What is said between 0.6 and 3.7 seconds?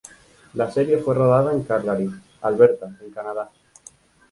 serie fue rodada en Calgary, Alberta en Canadá.